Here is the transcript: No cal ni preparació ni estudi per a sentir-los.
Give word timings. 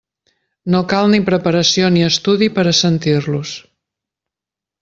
No 0.75 0.79
cal 0.93 1.09
ni 1.11 1.19
preparació 1.27 1.91
ni 1.97 2.05
estudi 2.09 2.49
per 2.59 2.67
a 2.73 2.77
sentir-los. 2.81 3.55